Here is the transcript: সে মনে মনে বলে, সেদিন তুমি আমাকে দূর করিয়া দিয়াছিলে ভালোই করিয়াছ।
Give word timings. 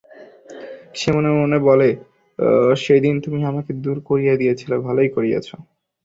সে 0.95 1.09
মনে 1.15 1.29
মনে 1.35 1.57
বলে, 1.67 1.89
সেদিন 2.77 3.15
তুমি 3.23 3.39
আমাকে 3.45 3.71
দূর 3.83 3.97
করিয়া 4.09 4.33
দিয়াছিলে 4.37 4.75
ভালোই 4.87 5.09
করিয়াছ। 5.15 5.47